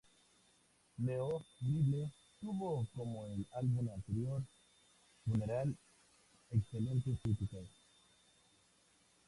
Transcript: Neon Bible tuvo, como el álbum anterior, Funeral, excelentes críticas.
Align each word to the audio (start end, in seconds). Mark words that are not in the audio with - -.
Neon 0.97 1.45
Bible 1.61 2.11
tuvo, 2.39 2.87
como 2.95 3.27
el 3.27 3.47
álbum 3.53 3.87
anterior, 3.91 4.41
Funeral, 5.23 5.77
excelentes 6.49 7.19
críticas. 7.21 7.67